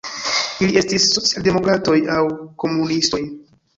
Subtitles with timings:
[0.67, 2.25] Ili estis socialdemokratoj aŭ
[2.65, 3.23] komunistoj.